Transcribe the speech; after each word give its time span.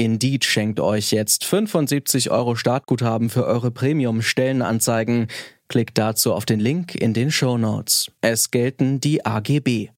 Indeed 0.00 0.46
schenkt 0.46 0.80
euch 0.80 1.12
jetzt 1.12 1.44
75 1.44 2.30
Euro 2.30 2.54
Startguthaben 2.54 3.28
für 3.28 3.44
eure 3.44 3.70
Premium-Stellenanzeigen. 3.70 5.28
Klickt 5.68 5.98
dazu 5.98 6.32
auf 6.32 6.46
den 6.46 6.58
Link 6.58 6.94
in 6.94 7.12
den 7.12 7.30
Show 7.30 7.58
Notes. 7.58 8.10
Es 8.22 8.50
gelten 8.50 9.00
die 9.00 9.26
AGB. 9.26 9.90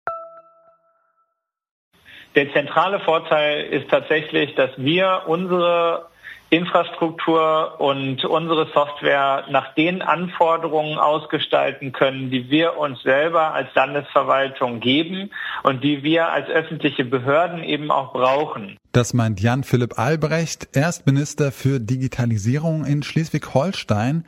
Der 2.34 2.52
zentrale 2.52 2.98
Vorteil 2.98 3.62
ist 3.66 3.88
tatsächlich, 3.90 4.56
dass 4.56 4.70
wir 4.76 5.22
unsere 5.28 6.08
Infrastruktur 6.52 7.80
und 7.80 8.26
unsere 8.26 8.66
Software 8.74 9.44
nach 9.48 9.74
den 9.74 10.02
Anforderungen 10.02 10.98
ausgestalten 10.98 11.92
können, 11.92 12.30
die 12.30 12.50
wir 12.50 12.76
uns 12.76 13.02
selber 13.02 13.54
als 13.54 13.74
Landesverwaltung 13.74 14.80
geben 14.80 15.30
und 15.62 15.82
die 15.82 16.02
wir 16.02 16.28
als 16.28 16.50
öffentliche 16.50 17.06
Behörden 17.06 17.64
eben 17.64 17.90
auch 17.90 18.12
brauchen. 18.12 18.76
Das 18.92 19.14
meint 19.14 19.40
Jan 19.40 19.64
Philipp 19.64 19.98
Albrecht, 19.98 20.76
Erstminister 20.76 21.52
für 21.52 21.80
Digitalisierung 21.80 22.84
in 22.84 23.02
Schleswig-Holstein. 23.02 24.26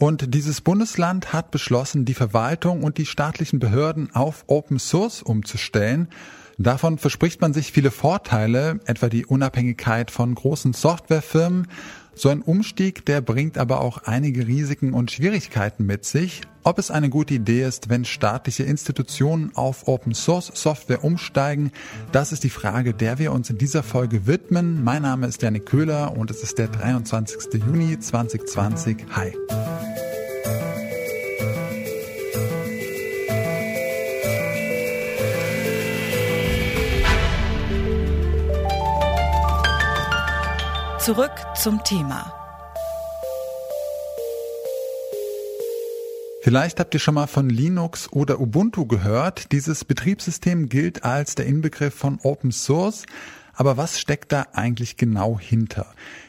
Und 0.00 0.34
dieses 0.34 0.62
Bundesland 0.62 1.32
hat 1.32 1.52
beschlossen, 1.52 2.04
die 2.04 2.14
Verwaltung 2.14 2.82
und 2.82 2.98
die 2.98 3.06
staatlichen 3.06 3.60
Behörden 3.60 4.10
auf 4.12 4.42
Open 4.48 4.80
Source 4.80 5.22
umzustellen. 5.22 6.08
Davon 6.60 6.98
verspricht 6.98 7.40
man 7.40 7.54
sich 7.54 7.72
viele 7.72 7.90
Vorteile, 7.90 8.80
etwa 8.84 9.08
die 9.08 9.24
Unabhängigkeit 9.24 10.10
von 10.10 10.34
großen 10.34 10.74
Softwarefirmen. 10.74 11.68
So 12.14 12.28
ein 12.28 12.42
Umstieg, 12.42 13.06
der 13.06 13.22
bringt 13.22 13.56
aber 13.56 13.80
auch 13.80 14.02
einige 14.04 14.46
Risiken 14.46 14.92
und 14.92 15.10
Schwierigkeiten 15.10 15.86
mit 15.86 16.04
sich. 16.04 16.42
Ob 16.62 16.78
es 16.78 16.90
eine 16.90 17.08
gute 17.08 17.32
Idee 17.32 17.64
ist, 17.64 17.88
wenn 17.88 18.04
staatliche 18.04 18.64
Institutionen 18.64 19.52
auf 19.54 19.88
Open 19.88 20.12
Source 20.12 20.52
Software 20.52 21.02
umsteigen, 21.02 21.72
das 22.12 22.30
ist 22.30 22.44
die 22.44 22.50
Frage, 22.50 22.92
der 22.92 23.18
wir 23.18 23.32
uns 23.32 23.48
in 23.48 23.56
dieser 23.56 23.82
Folge 23.82 24.26
widmen. 24.26 24.84
Mein 24.84 25.00
Name 25.00 25.28
ist 25.28 25.40
Janik 25.40 25.64
Köhler 25.64 26.14
und 26.14 26.30
es 26.30 26.42
ist 26.42 26.58
der 26.58 26.68
23. 26.68 27.54
Juni 27.54 27.98
2020. 27.98 28.98
Hi. 29.12 29.32
Zurück 41.04 41.32
zum 41.54 41.82
Thema. 41.82 42.30
Vielleicht 46.42 46.78
habt 46.78 46.92
ihr 46.92 47.00
schon 47.00 47.14
mal 47.14 47.26
von 47.26 47.48
Linux 47.48 48.12
oder 48.12 48.38
Ubuntu 48.38 48.84
gehört. 48.84 49.50
Dieses 49.50 49.86
Betriebssystem 49.86 50.68
gilt 50.68 51.02
als 51.02 51.36
der 51.36 51.46
Inbegriff 51.46 51.94
von 51.94 52.18
Open 52.22 52.52
Source. 52.52 53.06
Aber 53.54 53.78
was 53.78 53.98
steckt 53.98 54.30
da 54.32 54.48
eigentlich 54.52 54.98
genau 54.98 55.38
hinter? 55.40 55.86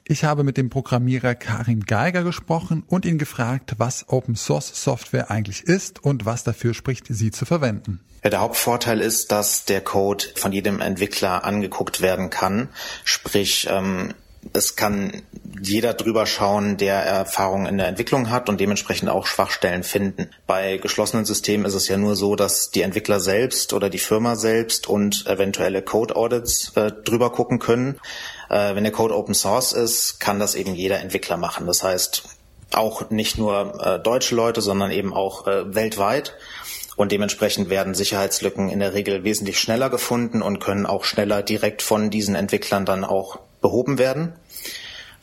Ich 0.07 0.23
habe 0.23 0.45
mit 0.45 0.55
dem 0.55 0.69
Programmierer 0.69 1.35
Karim 1.35 1.85
Geiger 1.85 2.23
gesprochen 2.23 2.83
und 2.87 3.03
ihn 3.03 3.17
gefragt, 3.17 3.73
was 3.77 4.07
Open 4.07 4.37
Source 4.37 4.71
Software 4.81 5.29
eigentlich 5.29 5.65
ist 5.65 6.01
und 6.01 6.25
was 6.25 6.45
dafür 6.45 6.73
spricht, 6.73 7.07
sie 7.09 7.31
zu 7.31 7.43
verwenden. 7.43 7.99
Ja, 8.23 8.29
der 8.29 8.39
Hauptvorteil 8.39 9.01
ist, 9.01 9.33
dass 9.33 9.65
der 9.65 9.81
Code 9.81 10.25
von 10.35 10.53
jedem 10.53 10.79
Entwickler 10.79 11.43
angeguckt 11.43 12.01
werden 12.01 12.29
kann. 12.29 12.69
Sprich, 13.03 13.67
ähm, 13.69 14.13
es 14.53 14.75
kann 14.75 15.21
jeder 15.61 15.93
drüber 15.93 16.25
schauen, 16.25 16.77
der 16.77 16.95
Erfahrung 16.95 17.67
in 17.67 17.77
der 17.77 17.87
Entwicklung 17.87 18.29
hat 18.29 18.49
und 18.49 18.59
dementsprechend 18.59 19.09
auch 19.09 19.27
Schwachstellen 19.27 19.83
finden. 19.83 20.29
Bei 20.47 20.77
geschlossenen 20.77 21.25
Systemen 21.25 21.65
ist 21.65 21.75
es 21.75 21.87
ja 21.87 21.97
nur 21.97 22.15
so, 22.15 22.35
dass 22.35 22.71
die 22.71 22.81
Entwickler 22.81 23.19
selbst 23.19 23.73
oder 23.73 23.89
die 23.89 23.99
Firma 23.99 24.35
selbst 24.35 24.87
und 24.87 25.27
eventuelle 25.27 25.81
Code 25.81 26.15
Audits 26.15 26.75
äh, 26.75 26.91
drüber 26.91 27.31
gucken 27.31 27.59
können. 27.59 27.99
Äh, 28.49 28.75
wenn 28.75 28.83
der 28.83 28.93
Code 28.93 29.15
Open 29.15 29.35
Source 29.35 29.73
ist, 29.73 30.19
kann 30.19 30.39
das 30.39 30.55
eben 30.55 30.73
jeder 30.73 30.99
Entwickler 30.99 31.37
machen. 31.37 31.67
Das 31.67 31.83
heißt, 31.83 32.23
auch 32.73 33.09
nicht 33.09 33.37
nur 33.37 33.79
äh, 33.83 33.99
deutsche 33.99 34.35
Leute, 34.35 34.61
sondern 34.61 34.91
eben 34.91 35.13
auch 35.13 35.47
äh, 35.47 35.75
weltweit. 35.75 36.35
Und 36.95 37.11
dementsprechend 37.11 37.69
werden 37.69 37.93
Sicherheitslücken 37.93 38.69
in 38.69 38.79
der 38.79 38.93
Regel 38.93 39.23
wesentlich 39.23 39.59
schneller 39.59 39.89
gefunden 39.89 40.41
und 40.41 40.59
können 40.59 40.85
auch 40.85 41.03
schneller 41.03 41.41
direkt 41.41 41.81
von 41.81 42.09
diesen 42.09 42.35
Entwicklern 42.35 42.85
dann 42.85 43.03
auch 43.03 43.39
behoben 43.61 43.97
werden. 43.97 44.33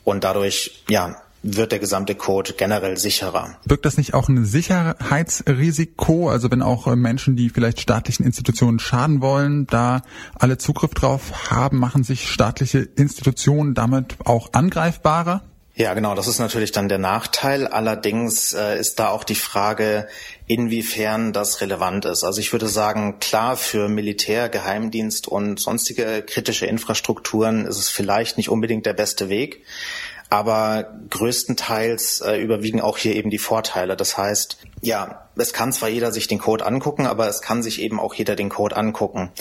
Und 0.03 0.23
dadurch, 0.23 0.83
ja, 0.89 1.15
wird 1.41 1.71
der 1.71 1.79
gesamte 1.79 2.15
Code 2.15 2.53
generell 2.57 2.97
sicherer. 2.97 3.55
Birgt 3.65 3.85
das 3.85 3.97
nicht 3.97 4.13
auch 4.13 4.27
ein 4.27 4.43
Sicherheitsrisiko? 4.43 6.29
Also 6.29 6.51
wenn 6.51 6.61
auch 6.61 6.93
Menschen, 6.95 7.35
die 7.35 7.49
vielleicht 7.49 7.79
staatlichen 7.79 8.25
Institutionen 8.25 8.79
schaden 8.79 9.21
wollen, 9.21 9.65
da 9.67 10.01
alle 10.35 10.57
Zugriff 10.57 10.93
drauf 10.93 11.49
haben, 11.49 11.79
machen 11.79 12.03
sich 12.03 12.29
staatliche 12.29 12.79
Institutionen 12.79 13.73
damit 13.73 14.17
auch 14.25 14.51
angreifbarer? 14.53 15.43
Ja, 15.79 15.93
genau, 15.93 16.13
das 16.13 16.27
ist 16.27 16.39
natürlich 16.39 16.73
dann 16.73 16.89
der 16.89 16.97
Nachteil. 16.97 17.65
Allerdings 17.65 18.51
äh, 18.51 18.77
ist 18.77 18.99
da 18.99 19.11
auch 19.11 19.23
die 19.23 19.33
Frage, 19.33 20.09
inwiefern 20.45 21.31
das 21.31 21.61
relevant 21.61 22.03
ist. 22.03 22.25
Also 22.25 22.41
ich 22.41 22.51
würde 22.51 22.67
sagen, 22.67 23.19
klar, 23.19 23.55
für 23.55 23.87
Militär, 23.87 24.49
Geheimdienst 24.49 25.29
und 25.29 25.57
sonstige 25.57 26.21
kritische 26.21 26.65
Infrastrukturen 26.65 27.65
ist 27.65 27.77
es 27.77 27.87
vielleicht 27.87 28.35
nicht 28.35 28.49
unbedingt 28.49 28.85
der 28.85 28.91
beste 28.91 29.29
Weg. 29.29 29.63
Aber 30.29 30.99
größtenteils 31.11 32.19
äh, 32.21 32.35
überwiegen 32.35 32.81
auch 32.81 32.97
hier 32.97 33.15
eben 33.15 33.29
die 33.29 33.37
Vorteile. 33.37 33.95
Das 33.95 34.17
heißt, 34.17 34.57
ja, 34.81 35.29
es 35.37 35.53
kann 35.53 35.71
zwar 35.71 35.87
jeder 35.87 36.11
sich 36.11 36.27
den 36.27 36.39
Code 36.39 36.65
angucken, 36.65 37.07
aber 37.07 37.29
es 37.29 37.41
kann 37.41 37.63
sich 37.63 37.81
eben 37.81 38.01
auch 38.01 38.13
jeder 38.13 38.35
den 38.35 38.49
Code 38.49 38.75
angucken. 38.75 39.31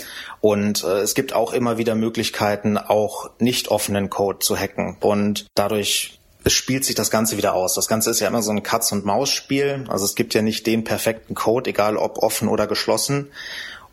Und 0.40 0.84
äh, 0.84 1.00
es 1.00 1.16
gibt 1.16 1.32
auch 1.32 1.52
immer 1.52 1.78
wieder 1.78 1.96
Möglichkeiten, 1.96 2.78
auch 2.78 3.28
nicht 3.40 3.68
offenen 3.68 4.08
Code 4.08 4.38
zu 4.38 4.56
hacken. 4.56 4.96
Und 5.00 5.48
dadurch 5.56 6.14
es 6.44 6.52
spielt 6.52 6.84
sich 6.84 6.94
das 6.94 7.10
Ganze 7.10 7.36
wieder 7.36 7.54
aus. 7.54 7.74
Das 7.74 7.88
Ganze 7.88 8.10
ist 8.10 8.20
ja 8.20 8.28
immer 8.28 8.42
so 8.42 8.50
ein 8.50 8.62
Katz-und-Maus-Spiel. 8.62 9.84
Also 9.88 10.04
es 10.04 10.14
gibt 10.14 10.34
ja 10.34 10.42
nicht 10.42 10.66
den 10.66 10.84
perfekten 10.84 11.34
Code, 11.34 11.70
egal 11.70 11.96
ob 11.96 12.18
offen 12.18 12.48
oder 12.48 12.66
geschlossen. 12.66 13.28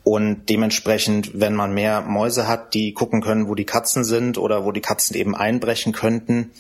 Und 0.04 0.50
dementsprechend, 0.50 1.32
wenn 1.40 1.56
man 1.56 1.74
mehr 1.74 2.02
Mäuse 2.02 2.48
hat, 2.48 2.76
die 2.76 2.94
gucken 2.94 3.22
können, 3.22 3.48
wo 3.48 3.56
die 3.56 3.66
Katzen 3.66 4.04
sind 4.04 4.38
oder 4.38 4.64
wo 4.64 4.72
die 4.72 4.82
Katzen 4.82 5.16
eben 5.16 5.36
einbrechen 5.36 5.94
könnten, 5.94 6.52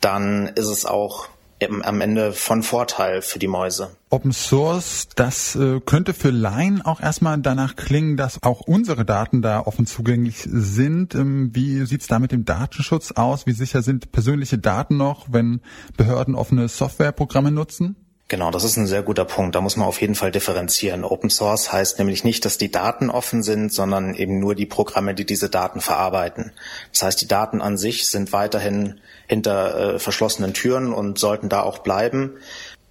dann 0.00 0.46
ist 0.54 0.68
es 0.68 0.86
auch 0.86 1.26
am 1.66 2.00
Ende 2.00 2.32
von 2.32 2.62
Vorteil 2.62 3.22
für 3.22 3.38
die 3.38 3.48
Mäuse. 3.48 3.96
Open 4.10 4.32
Source, 4.32 5.08
das 5.16 5.56
äh, 5.56 5.80
könnte 5.80 6.12
für 6.12 6.30
Laien 6.30 6.82
auch 6.82 7.00
erstmal 7.00 7.38
danach 7.38 7.76
klingen, 7.76 8.16
dass 8.16 8.42
auch 8.42 8.60
unsere 8.60 9.04
Daten 9.04 9.40
da 9.40 9.60
offen 9.60 9.86
zugänglich 9.86 10.46
sind. 10.46 11.14
Ähm, 11.14 11.50
wie 11.54 11.86
sieht's 11.86 12.08
da 12.08 12.18
mit 12.18 12.32
dem 12.32 12.44
Datenschutz 12.44 13.12
aus? 13.12 13.46
Wie 13.46 13.52
sicher 13.52 13.82
sind 13.82 14.12
persönliche 14.12 14.58
Daten 14.58 14.96
noch, 14.96 15.26
wenn 15.30 15.60
Behörden 15.96 16.34
offene 16.34 16.68
Softwareprogramme 16.68 17.50
nutzen? 17.50 17.96
Genau, 18.32 18.50
das 18.50 18.64
ist 18.64 18.78
ein 18.78 18.86
sehr 18.86 19.02
guter 19.02 19.26
Punkt. 19.26 19.54
Da 19.54 19.60
muss 19.60 19.76
man 19.76 19.86
auf 19.86 20.00
jeden 20.00 20.14
Fall 20.14 20.32
differenzieren. 20.32 21.04
Open 21.04 21.28
Source 21.28 21.70
heißt 21.70 21.98
nämlich 21.98 22.24
nicht, 22.24 22.46
dass 22.46 22.56
die 22.56 22.70
Daten 22.70 23.10
offen 23.10 23.42
sind, 23.42 23.70
sondern 23.74 24.14
eben 24.14 24.38
nur 24.38 24.54
die 24.54 24.64
Programme, 24.64 25.14
die 25.14 25.26
diese 25.26 25.50
Daten 25.50 25.82
verarbeiten. 25.82 26.50
Das 26.92 27.02
heißt, 27.02 27.20
die 27.20 27.28
Daten 27.28 27.60
an 27.60 27.76
sich 27.76 28.08
sind 28.08 28.32
weiterhin 28.32 29.00
hinter 29.26 29.96
äh, 29.96 29.98
verschlossenen 29.98 30.54
Türen 30.54 30.94
und 30.94 31.18
sollten 31.18 31.50
da 31.50 31.62
auch 31.62 31.80
bleiben. 31.80 32.38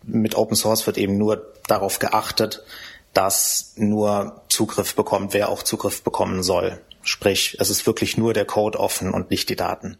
Mit 0.03 0.35
Open 0.35 0.55
Source 0.55 0.85
wird 0.85 0.99
eben 0.99 1.17
nur 1.17 1.51
darauf 1.65 1.97
geachtet, 1.97 2.63
dass 3.15 3.73
nur 3.77 4.43
Zugriff 4.47 4.93
bekommt, 4.93 5.33
wer 5.33 5.49
auch 5.49 5.63
Zugriff 5.63 6.03
bekommen 6.03 6.43
soll. 6.43 6.79
Sprich, 7.01 7.57
es 7.59 7.71
ist 7.71 7.87
wirklich 7.87 8.15
nur 8.15 8.35
der 8.35 8.45
Code 8.45 8.79
offen 8.79 9.11
und 9.11 9.31
nicht 9.31 9.49
die 9.49 9.55
Daten. 9.55 9.97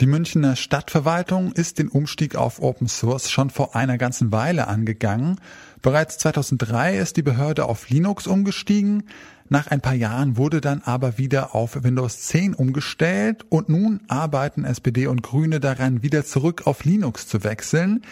Die 0.00 0.06
Münchner 0.06 0.56
Stadtverwaltung 0.56 1.52
ist 1.52 1.78
den 1.78 1.86
Umstieg 1.86 2.34
auf 2.34 2.60
Open 2.60 2.88
Source 2.88 3.30
schon 3.30 3.48
vor 3.48 3.76
einer 3.76 3.96
ganzen 3.96 4.32
Weile 4.32 4.66
angegangen. 4.66 5.40
Bereits 5.82 6.18
2003 6.18 6.98
ist 6.98 7.16
die 7.16 7.22
Behörde 7.22 7.66
auf 7.66 7.88
Linux 7.90 8.26
umgestiegen. 8.26 9.04
Nach 9.48 9.68
ein 9.68 9.80
paar 9.80 9.94
Jahren 9.94 10.36
wurde 10.36 10.60
dann 10.60 10.82
aber 10.82 11.16
wieder 11.16 11.54
auf 11.54 11.84
Windows 11.84 12.22
10 12.22 12.54
umgestellt 12.54 13.44
und 13.50 13.68
nun 13.68 14.00
arbeiten 14.08 14.64
SPD 14.64 15.06
und 15.06 15.22
Grüne 15.22 15.60
daran, 15.60 16.02
wieder 16.02 16.24
zurück 16.24 16.66
auf 16.66 16.84
Linux 16.84 17.28
zu 17.28 17.44
wechseln. 17.44 18.02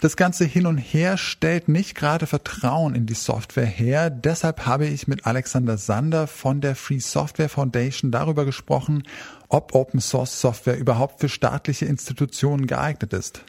Das 0.00 0.16
ganze 0.16 0.44
Hin 0.44 0.66
und 0.66 0.78
Her 0.78 1.16
stellt 1.16 1.68
nicht 1.68 1.96
gerade 1.96 2.28
Vertrauen 2.28 2.94
in 2.94 3.06
die 3.06 3.14
Software 3.14 3.66
her. 3.66 4.10
Deshalb 4.10 4.64
habe 4.64 4.86
ich 4.86 5.08
mit 5.08 5.26
Alexander 5.26 5.76
Sander 5.76 6.28
von 6.28 6.60
der 6.60 6.76
Free 6.76 7.00
Software 7.00 7.48
Foundation 7.48 8.12
darüber 8.12 8.44
gesprochen, 8.44 9.02
ob 9.48 9.74
Open 9.74 9.98
Source 9.98 10.40
Software 10.40 10.78
überhaupt 10.78 11.18
für 11.18 11.28
staatliche 11.28 11.86
Institutionen 11.86 12.68
geeignet 12.68 13.12
ist. 13.12 13.44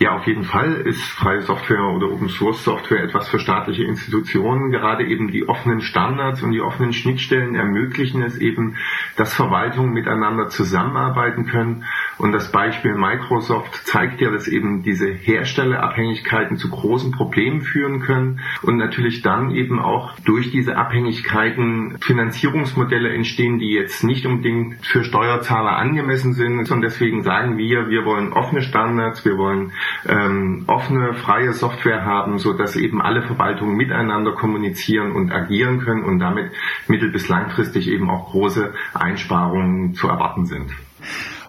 Ja, 0.00 0.16
auf 0.16 0.26
jeden 0.26 0.42
Fall 0.42 0.74
ist 0.74 1.00
freie 1.00 1.40
Software 1.40 1.84
oder 1.84 2.10
Open 2.10 2.28
Source 2.28 2.64
Software 2.64 3.04
etwas 3.04 3.28
für 3.28 3.38
staatliche 3.38 3.84
Institutionen. 3.84 4.72
Gerade 4.72 5.06
eben 5.06 5.30
die 5.30 5.48
offenen 5.48 5.80
Standards 5.80 6.42
und 6.42 6.50
die 6.50 6.60
offenen 6.60 6.92
Schnittstellen 6.92 7.54
ermöglichen 7.54 8.20
es 8.22 8.36
eben, 8.36 8.76
dass 9.16 9.32
Verwaltungen 9.32 9.92
miteinander 9.92 10.48
zusammenarbeiten 10.48 11.46
können. 11.46 11.84
Und 12.18 12.32
das 12.32 12.52
Beispiel 12.52 12.94
Microsoft 12.94 13.86
zeigt 13.86 14.20
ja, 14.20 14.30
dass 14.30 14.48
eben 14.48 14.82
diese 14.82 15.08
Herstellerabhängigkeiten 15.08 16.56
zu 16.56 16.70
großen 16.70 17.12
Problemen 17.12 17.62
führen 17.62 18.00
können 18.00 18.40
und 18.62 18.76
natürlich 18.76 19.22
dann 19.22 19.50
eben 19.50 19.80
auch 19.80 20.18
durch 20.20 20.50
diese 20.50 20.76
Abhängigkeiten 20.76 21.98
Finanzierungsmodelle 22.00 23.12
entstehen, 23.12 23.58
die 23.58 23.72
jetzt 23.72 24.04
nicht 24.04 24.26
unbedingt 24.26 24.84
für 24.86 25.04
Steuerzahler 25.04 25.76
angemessen 25.76 26.34
sind. 26.34 26.70
Und 26.70 26.82
deswegen 26.82 27.22
sagen 27.22 27.58
wir, 27.58 27.88
wir 27.88 28.04
wollen 28.04 28.32
offene 28.32 28.62
Standards, 28.62 29.24
wir 29.24 29.36
wollen 29.36 29.72
ähm, 30.06 30.64
offene, 30.66 31.14
freie 31.14 31.52
Software 31.52 32.04
haben, 32.04 32.38
so 32.38 32.52
dass 32.52 32.76
eben 32.76 33.02
alle 33.02 33.22
Verwaltungen 33.22 33.76
miteinander 33.76 34.32
kommunizieren 34.32 35.12
und 35.12 35.32
agieren 35.32 35.80
können 35.80 36.04
und 36.04 36.18
damit 36.18 36.52
mittel- 36.88 37.10
bis 37.10 37.28
langfristig 37.28 37.88
eben 37.88 38.10
auch 38.10 38.30
große 38.30 38.72
Einsparungen 38.94 39.94
zu 39.94 40.08
erwarten 40.08 40.46
sind. 40.46 40.70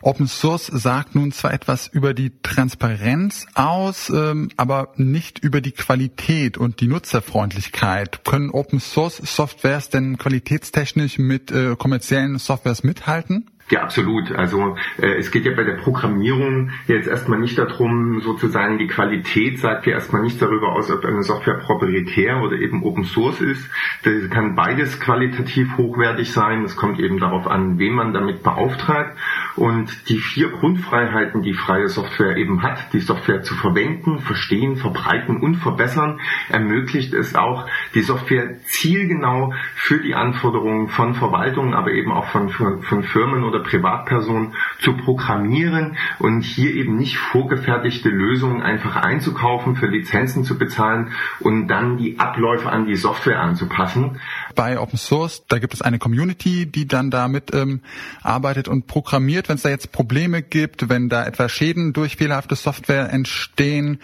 Open 0.06 0.28
Source 0.28 0.68
sagt 0.68 1.16
nun 1.16 1.31
zwar 1.31 1.52
etwas 1.52 1.88
über 1.88 2.13
die 2.13 2.31
Transparenz 2.44 3.48
aus, 3.56 4.12
ähm, 4.12 4.50
aber 4.56 4.94
nicht 4.98 5.40
über 5.40 5.62
die 5.62 5.72
Qualität 5.72 6.60
und 6.60 6.80
die 6.80 6.88
Nutzerfreundlichkeit. 6.88 8.24
Können 8.24 8.52
Open 8.52 8.80
Source 8.80 9.18
Softwares 9.18 9.90
denn 9.90 10.19
qualitätstechnisch 10.19 11.18
mit 11.18 11.52
äh, 11.52 11.75
kommerziellen 11.75 12.38
Softwares 12.38 12.84
mithalten? 12.84 13.50
Ja, 13.72 13.81
absolut. 13.81 14.31
Also 14.31 14.78
äh, 15.02 15.16
es 15.18 15.31
geht 15.31 15.46
ja 15.46 15.56
bei 15.56 15.63
der 15.63 15.78
Programmierung 15.78 16.69
jetzt 16.86 17.08
erstmal 17.08 17.40
nicht 17.40 17.58
darum, 17.58 18.22
sozusagen 18.22 18.78
die 18.78 18.86
Qualität 18.86 19.58
sagt 19.58 19.88
ja 19.88 19.94
erstmal 19.94 20.22
nicht 20.22 20.40
darüber 20.40 20.74
aus, 20.74 20.92
ob 20.92 21.04
eine 21.04 21.24
Software 21.24 21.56
proprietär 21.56 22.44
oder 22.44 22.58
eben 22.58 22.84
Open 22.84 23.06
Source 23.06 23.42
ist. 23.42 23.68
Das 24.04 24.30
kann 24.30 24.54
beides 24.54 25.00
qualitativ 25.00 25.78
hochwertig 25.78 26.31
sein. 26.31 26.63
Es 26.63 26.75
kommt 26.75 27.00
eben 27.00 27.18
darauf 27.19 27.48
an, 27.48 27.80
wen 27.80 27.94
man 27.94 28.13
damit 28.13 28.44
beauftragt. 28.44 29.18
Und 29.56 30.10
die 30.10 30.18
vier 30.18 30.50
Grundfreiheiten, 30.50 31.42
die 31.42 31.54
freie 31.54 31.88
Software 31.88 32.36
eben 32.36 32.62
hat, 32.62 32.94
die 32.94 33.00
Software 33.00 33.42
zu 33.42 33.56
verwenden, 33.56 34.19
verstehen, 34.19 34.75
verbreiten 34.75 35.38
und 35.42 35.56
verbessern, 35.56 36.19
ermöglicht 36.50 37.13
es 37.13 37.36
auch, 37.36 37.66
die 37.94 38.02
Software 38.02 38.57
zielgenau 38.63 39.54
für 39.75 40.00
die 40.00 40.13
Anforderungen 40.13 40.90
von 40.90 41.16
Verwaltungen, 41.16 41.74
aber 41.74 41.92
eben 41.92 42.12
auch 42.12 42.28
von, 42.28 42.50
von, 42.50 43.04
Firmen 43.04 43.44
oder 43.44 43.62
Privatpersonen 43.62 44.56
zu 44.80 44.98
programmieren 44.98 45.98
und 46.19 46.42
hier 46.42 46.74
eben 46.74 46.98
nicht 46.98 47.18
vorgefertigte 47.18 48.10
Lösungen 48.10 48.62
einfach 48.62 48.96
einzukaufen, 48.98 49.75
für 49.75 49.88
Lizenzen 49.88 50.44
zu 50.44 50.58
bezahlen 50.58 51.12
und 51.40 51.68
dann 51.68 51.98
die 51.98 52.19
Abläufe 52.19 52.69
an 52.69 52.88
die 52.88 52.96
Software 52.96 53.40
anzupassen. 53.40 54.19
Bei 54.56 54.80
Open 54.80 54.98
Source, 54.98 55.46
da 55.48 55.60
gibt 55.60 55.74
es 55.74 55.81
eine 55.81 56.00
Community, 56.00 56.66
die 56.66 56.88
dann 56.88 57.12
damit 57.12 57.54
ähm, 57.54 57.81
arbeitet 58.24 58.68
und 58.68 58.88
programmiert. 58.88 59.44
Wenn 59.50 59.56
es 59.56 59.63
da 59.63 59.69
jetzt 59.69 59.92
Probleme 59.92 60.42
gibt, 60.42 60.89
wenn 60.89 61.09
da 61.09 61.25
etwa 61.25 61.50
Schäden 61.50 61.94
durch 61.94 62.18
fehlerhafte 62.18 62.56
Software 62.56 63.12
entstehen, 63.12 64.00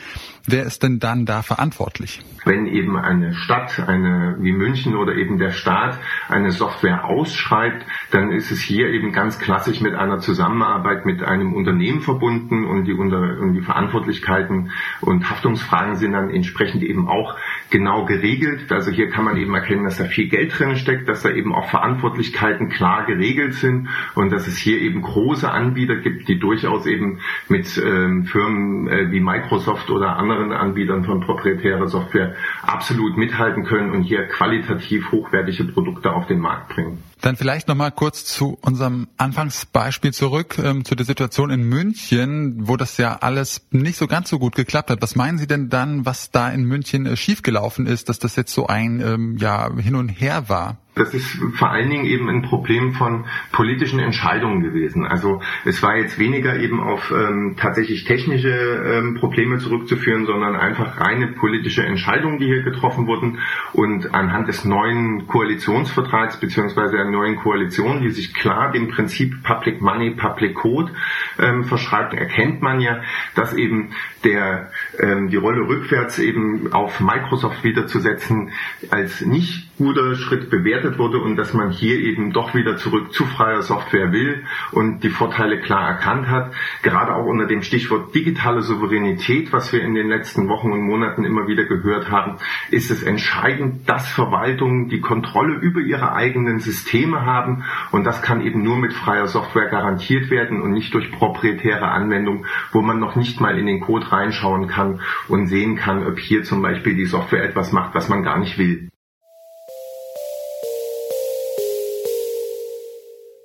wer 0.46 0.64
ist 0.64 0.84
denn 0.84 1.00
dann 1.00 1.26
da 1.26 1.42
verantwortlich? 1.42 2.22
Wenn 2.46 2.66
eben 2.66 2.98
eine 2.98 3.34
Stadt, 3.34 3.80
eine 3.80 4.38
wie 4.40 4.52
München 4.52 4.96
oder 4.96 5.16
eben 5.16 5.38
der 5.38 5.52
Staat 5.52 6.00
eine 6.28 6.52
Software 6.52 7.06
ausschreibt, 7.06 7.86
dann 8.12 8.32
ist 8.32 8.52
es 8.52 8.60
hier 8.60 8.88
eben 8.88 9.12
ganz 9.12 9.40
klassisch 9.40 9.82
mit 9.82 9.94
einer 9.94 10.20
Zusammenarbeit 10.20 11.06
mit 11.06 11.24
einem 11.24 11.54
Unternehmen 11.54 12.02
verbunden 12.02 12.66
und 12.66 12.86
die, 12.86 12.94
unter, 12.94 13.40
und 13.40 13.54
die 13.54 13.62
Verantwortlichkeiten 13.62 14.72
und 15.02 15.30
Haftungsfragen 15.30 15.96
sind 15.96 16.14
dann 16.14 16.30
entsprechend 16.30 16.84
eben 16.84 17.08
auch 17.08 17.38
genau 17.72 18.06
geregelt. 18.06 18.72
Also 18.72 18.92
hier 18.92 19.10
kann 19.10 19.26
man 19.26 19.38
eben 19.38 19.54
erkennen, 19.56 19.86
dass 19.86 19.98
da 19.98 20.04
viel 20.04 20.28
Geld 20.28 20.58
drin 20.58 20.76
steckt, 20.76 21.08
dass 21.10 21.24
da 21.24 21.30
eben 21.32 21.56
auch 21.56 21.70
Verantwortlichkeiten 21.70 22.70
klar 22.70 23.06
geregelt 23.06 23.56
sind 23.56 23.90
und 24.14 24.32
dass 24.32 24.48
es 24.48 24.58
hier 24.58 24.80
eben 24.80 25.02
große 25.02 25.50
Anbieter 25.50 25.96
gibt, 25.96 26.28
die 26.28 26.38
durchaus 26.38 26.86
eben 26.86 27.20
mit 27.48 27.82
ähm, 27.84 28.26
Firmen 28.26 28.88
äh, 28.88 29.12
wie 29.12 29.20
Microsoft 29.20 29.90
oder 29.90 30.18
anderen 30.18 30.52
Anbietern 30.52 31.06
von 31.06 31.22
proprietärer 31.22 31.88
Software 31.88 32.36
absolut 32.62 33.18
mithalten 33.18 33.64
können 33.64 33.92
und 33.92 34.04
hier 34.04 34.28
qualitativ 34.28 35.12
hochwertige 35.12 35.64
Produkte 35.64 36.12
auf 36.12 36.28
den 36.28 36.40
Markt 36.40 36.70
bringen. 36.70 37.11
Dann 37.22 37.36
vielleicht 37.36 37.68
noch 37.68 37.76
mal 37.76 37.92
kurz 37.92 38.26
zu 38.26 38.58
unserem 38.62 39.08
Anfangsbeispiel 39.18 40.12
zurück, 40.12 40.58
ähm, 40.58 40.84
zu 40.84 40.96
der 40.96 41.06
Situation 41.06 41.52
in 41.52 41.62
München, 41.62 42.68
wo 42.68 42.78
das 42.78 42.98
ja 42.98 43.18
alles 43.22 43.62
nicht 43.70 43.98
so 43.98 44.08
ganz 44.08 44.30
so 44.30 44.40
gut 44.40 44.56
geklappt 44.56 44.90
hat. 44.90 45.02
Was 45.04 45.16
meinen 45.16 45.38
Sie 45.38 45.46
denn 45.46 45.70
dann, 45.70 46.04
was 46.06 46.32
da 46.32 46.50
in 46.50 46.64
München 46.64 47.06
äh, 47.06 47.16
schiefgelaufen 47.16 47.86
ist, 47.86 48.10
dass 48.10 48.18
das 48.18 48.36
jetzt 48.36 48.54
so 48.54 48.66
ein 48.66 49.02
ähm, 49.02 49.38
ja, 49.38 49.72
Hin 49.76 49.96
und 49.96 50.10
Her 50.10 50.50
war? 50.50 50.78
Das 51.02 51.16
ist 51.16 51.40
vor 51.56 51.72
allen 51.72 51.90
Dingen 51.90 52.06
eben 52.06 52.30
ein 52.30 52.44
Problem 52.44 52.94
von 52.94 53.26
politischen 53.52 54.00
Entscheidungen 54.00 54.62
gewesen. 54.62 55.04
Also 55.04 55.42
es 55.66 55.82
war 55.82 55.98
jetzt 55.98 56.20
weniger 56.20 56.60
eben 56.60 56.80
auf 56.80 57.12
ähm, 57.12 57.56
tatsächlich 57.58 58.04
technische 58.04 58.52
ähm, 58.52 59.16
Probleme 59.16 59.58
zurückzuführen, 59.58 60.28
sondern 60.28 60.56
einfach 60.56 61.00
reine 61.00 61.30
politische 61.30 61.84
Entscheidungen, 61.84 62.38
die 62.38 62.46
hier 62.46 62.62
getroffen 62.62 63.08
wurden. 63.08 63.40
Und 63.74 64.14
anhand 64.14 64.48
des 64.48 64.64
neuen 64.64 65.26
Koalitionsvertrags 65.26 66.40
beziehungsweise 66.40 66.98
der 66.98 67.06
neuen 67.06 67.38
Koalition, 67.38 68.04
die 68.04 68.12
sich 68.12 68.36
klar 68.36 68.72
dem 68.72 68.90
Prinzip 68.90 69.42
Public 69.42 69.82
Money, 69.82 70.12
Public 70.12 70.54
Code 70.54 70.92
ähm, 71.40 71.64
verschreibt, 71.64 72.14
erkennt 72.14 72.62
man 72.62 72.80
ja, 72.80 73.02
dass 73.34 73.54
eben 73.54 73.90
der 74.24 74.70
ähm, 75.00 75.30
die 75.30 75.38
Rolle 75.38 75.68
rückwärts 75.68 76.20
eben 76.20 76.72
auf 76.74 77.00
Microsoft 77.00 77.64
wiederzusetzen 77.64 78.52
als 78.92 79.22
nicht 79.22 79.71
guter 79.82 80.14
Schritt 80.14 80.52
bewertet 80.52 81.00
wurde 81.00 81.18
und 81.18 81.38
dass 81.38 81.56
man 81.56 81.72
hier 81.72 82.00
eben 82.00 82.32
doch 82.34 82.54
wieder 82.54 82.78
zurück 82.78 83.12
zu 83.14 83.26
freier 83.26 83.64
Software 83.64 84.12
will 84.12 84.44
und 84.72 85.04
die 85.04 85.10
Vorteile 85.10 85.60
klar 85.60 85.88
erkannt 85.88 86.30
hat. 86.30 86.54
Gerade 86.84 87.16
auch 87.16 87.26
unter 87.26 87.48
dem 87.48 87.64
Stichwort 87.64 88.14
digitale 88.14 88.62
Souveränität, 88.62 89.52
was 89.52 89.74
wir 89.74 89.82
in 89.82 89.96
den 89.96 90.08
letzten 90.08 90.48
Wochen 90.50 90.72
und 90.72 90.86
Monaten 90.86 91.26
immer 91.26 91.48
wieder 91.48 91.66
gehört 91.66 92.12
haben, 92.12 92.38
ist 92.70 92.92
es 92.92 93.02
entscheidend, 93.02 93.90
dass 93.90 94.08
Verwaltungen 94.08 94.88
die 94.88 95.02
Kontrolle 95.02 95.56
über 95.56 95.80
ihre 95.80 96.14
eigenen 96.14 96.60
Systeme 96.60 97.26
haben 97.26 97.64
und 97.90 98.04
das 98.04 98.22
kann 98.22 98.42
eben 98.42 98.62
nur 98.62 98.78
mit 98.78 98.94
freier 98.94 99.26
Software 99.26 99.70
garantiert 99.70 100.30
werden 100.30 100.62
und 100.62 100.74
nicht 100.74 100.94
durch 100.94 101.12
proprietäre 101.12 101.88
Anwendung, 101.88 102.46
wo 102.72 102.82
man 102.82 103.00
noch 103.00 103.16
nicht 103.16 103.42
mal 103.42 103.58
in 103.58 103.66
den 103.66 103.82
Code 103.82 104.12
reinschauen 104.12 104.68
kann 104.68 105.02
und 105.28 105.48
sehen 105.48 105.76
kann, 105.76 106.06
ob 106.06 106.20
hier 106.20 106.44
zum 106.44 106.62
Beispiel 106.62 106.94
die 106.94 107.06
Software 107.06 107.44
etwas 107.44 107.72
macht, 107.72 107.96
was 107.96 108.08
man 108.08 108.22
gar 108.22 108.38
nicht 108.38 108.60
will. 108.60 108.91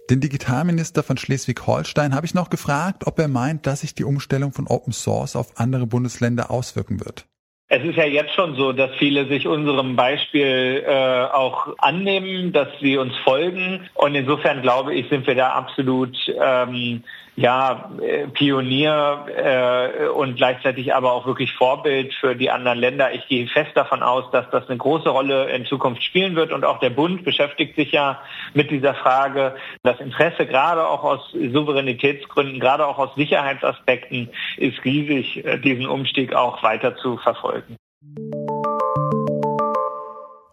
Den 0.08 0.20
Digitalminister 0.20 1.02
von 1.02 1.16
Schleswig-Holstein 1.16 2.14
habe 2.14 2.26
ich 2.26 2.34
noch 2.34 2.48
gefragt, 2.48 3.08
ob 3.08 3.18
er 3.18 3.26
meint, 3.26 3.66
dass 3.66 3.80
sich 3.80 3.92
die 3.92 4.04
Umstellung 4.04 4.52
von 4.52 4.68
Open 4.68 4.92
Source 4.92 5.34
auf 5.34 5.58
andere 5.58 5.88
Bundesländer 5.88 6.48
auswirken 6.50 7.00
wird. 7.00 7.26
Es 7.68 7.82
ist 7.82 7.96
ja 7.96 8.04
jetzt 8.04 8.32
schon 8.35 8.54
so, 8.54 8.73
dass 8.73 8.94
viele 8.96 9.26
sich 9.26 9.49
unserem 9.49 9.96
Beispiel 9.96 10.85
äh, 10.87 11.25
auch 11.32 11.75
annehmen, 11.78 12.52
dass 12.52 12.68
sie 12.80 12.96
uns 12.96 13.16
folgen. 13.25 13.88
Und 13.94 14.14
insofern 14.14 14.62
glaube 14.62 14.94
ich, 14.94 15.08
sind 15.08 15.26
wir 15.26 15.35
da 15.35 15.50
absolut 15.50 16.16
ähm, 16.40 17.02
ja, 17.37 17.90
äh, 18.00 18.28
Pionier 18.28 19.26
äh, 19.37 20.08
und 20.08 20.37
gleichzeitig 20.37 20.94
aber 20.94 21.12
auch 21.12 21.26
wirklich 21.26 21.52
Vorbild 21.52 22.14
für 22.14 22.35
die 22.35 22.50
anderen 22.50 22.78
Länder. 22.78 23.12
Ich 23.12 23.28
gehe 23.28 23.46
fest 23.46 23.73
davon 23.75 24.02
aus, 24.02 24.30
dass 24.30 24.49
das 24.50 24.68
eine 24.68 24.78
große 24.78 25.11
Rolle 25.11 25.50
in 25.50 25.66
Zukunft 25.66 26.02
spielen 26.02 26.35
wird 26.35 26.50
und 26.50 26.64
auch 26.64 26.78
der 26.78 26.90
Bund 26.90 27.25
beschäftigt 27.25 27.76
sich 27.76 27.92
ja 27.92 28.23
mit 28.54 28.70
dieser 28.70 28.94
Frage. 28.94 29.54
Das 29.82 30.00
Interesse 30.00 30.46
gerade 30.46 30.88
auch 30.88 31.04
aus 31.04 31.32
Souveränitätsgründen, 31.32 32.58
gerade 32.58 32.87
auch 32.87 32.99
aus 32.99 33.14
Sicherheitsaspekten 33.16 34.30
ist 34.56 34.82
riesig, 34.85 35.44
äh, 35.44 35.58
diesen 35.58 35.87
Umstieg 35.87 36.35
auch 36.35 36.62
weiter 36.62 36.96
zu 36.96 37.18
verfolgen. 37.18 37.55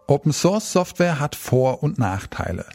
Open 0.07 0.31
Source 0.31 0.72
Software 0.72 1.19
hat 1.19 1.36
Vor- 1.36 1.81
und 1.81 1.98
Nachteile. 1.98 2.65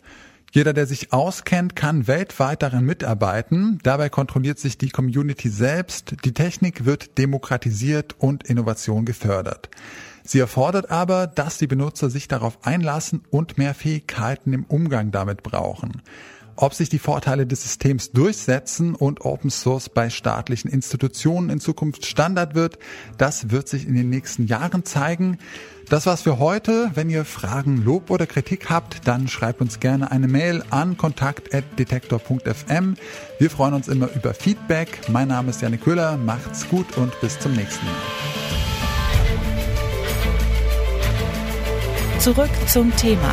Jeder, 0.52 0.72
der 0.72 0.86
sich 0.86 1.12
auskennt, 1.12 1.76
kann 1.76 2.06
weltweit 2.06 2.62
darin 2.62 2.84
mitarbeiten. 2.84 3.78
Dabei 3.82 4.08
kontrolliert 4.08 4.58
sich 4.58 4.78
die 4.78 4.88
Community 4.88 5.50
selbst. 5.50 6.16
Die 6.24 6.32
Technik 6.32 6.84
wird 6.86 7.18
demokratisiert 7.18 8.16
und 8.18 8.44
Innovation 8.44 9.04
gefördert. 9.04 9.68
Sie 10.24 10.40
erfordert 10.40 10.90
aber, 10.90 11.26
dass 11.26 11.58
die 11.58 11.66
Benutzer 11.66 12.10
sich 12.10 12.28
darauf 12.28 12.58
einlassen 12.66 13.22
und 13.30 13.56
mehr 13.56 13.74
Fähigkeiten 13.74 14.52
im 14.52 14.64
Umgang 14.64 15.10
damit 15.10 15.42
brauchen. 15.42 16.02
Ob 16.60 16.74
sich 16.74 16.88
die 16.88 16.98
Vorteile 16.98 17.46
des 17.46 17.62
Systems 17.62 18.10
durchsetzen 18.10 18.96
und 18.96 19.20
Open 19.20 19.48
Source 19.48 19.88
bei 19.88 20.10
staatlichen 20.10 20.68
Institutionen 20.68 21.50
in 21.50 21.60
Zukunft 21.60 22.04
Standard 22.04 22.56
wird, 22.56 22.80
das 23.16 23.52
wird 23.52 23.68
sich 23.68 23.86
in 23.86 23.94
den 23.94 24.10
nächsten 24.10 24.48
Jahren 24.48 24.84
zeigen. 24.84 25.38
Das 25.88 26.06
war's 26.06 26.22
für 26.22 26.40
heute. 26.40 26.90
Wenn 26.94 27.10
ihr 27.10 27.24
Fragen, 27.24 27.84
Lob 27.84 28.10
oder 28.10 28.26
Kritik 28.26 28.70
habt, 28.70 29.06
dann 29.06 29.28
schreibt 29.28 29.60
uns 29.60 29.78
gerne 29.78 30.10
eine 30.10 30.26
Mail 30.26 30.64
an 30.70 30.96
kontakt.detektor.fm. 30.96 32.96
Wir 33.38 33.50
freuen 33.50 33.74
uns 33.74 33.86
immer 33.86 34.08
über 34.16 34.34
Feedback. 34.34 35.08
Mein 35.08 35.28
Name 35.28 35.50
ist 35.50 35.62
Janik 35.62 35.84
Köhler. 35.84 36.16
Macht's 36.16 36.68
gut 36.68 36.96
und 36.96 37.12
bis 37.20 37.38
zum 37.38 37.52
nächsten 37.52 37.86
Mal. 37.86 37.94
Zurück 42.18 42.50
zum 42.66 42.90
Thema 42.96 43.32